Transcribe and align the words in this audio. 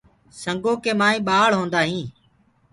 سنگو 0.41 0.73
ڪي 0.83 0.91
مآئينٚ 0.99 1.25
ڀآݪ 1.27 1.51
هوندآ 1.57 1.79
هينٚ۔ 1.89 2.11